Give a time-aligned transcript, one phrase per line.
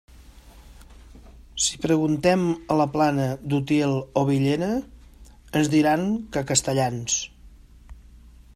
[1.65, 4.71] Si preguntem a la Plana d'Utiel o Villena,
[5.61, 7.21] ens diran que castellans.